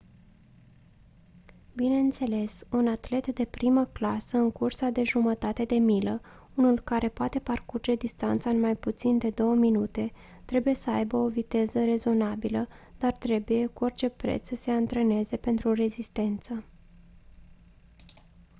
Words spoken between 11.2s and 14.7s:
viteză rezonabilă dar trebuie cu orice preț să